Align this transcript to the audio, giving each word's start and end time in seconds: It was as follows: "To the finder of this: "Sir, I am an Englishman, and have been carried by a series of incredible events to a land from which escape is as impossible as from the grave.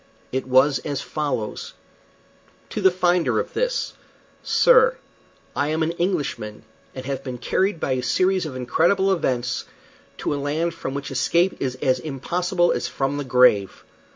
It 0.31 0.47
was 0.47 0.79
as 0.79 0.99
follows: 1.01 1.75
"To 2.71 2.81
the 2.81 2.89
finder 2.89 3.39
of 3.39 3.53
this: 3.53 3.93
"Sir, 4.41 4.97
I 5.55 5.67
am 5.67 5.83
an 5.83 5.91
Englishman, 5.91 6.63
and 6.95 7.05
have 7.05 7.23
been 7.23 7.37
carried 7.37 7.79
by 7.79 7.91
a 7.91 8.01
series 8.01 8.47
of 8.47 8.55
incredible 8.55 9.13
events 9.13 9.65
to 10.17 10.33
a 10.33 10.41
land 10.41 10.73
from 10.73 10.95
which 10.95 11.11
escape 11.11 11.55
is 11.61 11.75
as 11.83 11.99
impossible 11.99 12.71
as 12.71 12.87
from 12.87 13.17
the 13.17 13.23
grave. 13.23 13.83